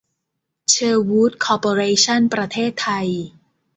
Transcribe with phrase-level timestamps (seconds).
[0.69, 3.07] เชอร์วู้ด คอร์ปอเรชั่น ประเทศไทย